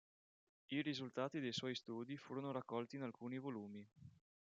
[0.69, 3.87] I risultati dei suoi studi furono raccolti in alcuni volumi.